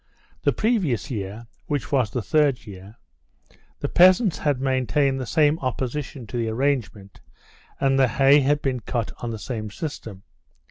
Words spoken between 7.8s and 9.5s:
the hay had been cut on the